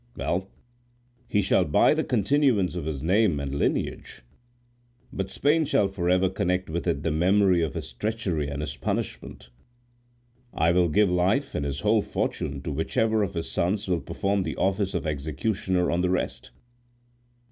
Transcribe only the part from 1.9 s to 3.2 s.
the continuance of his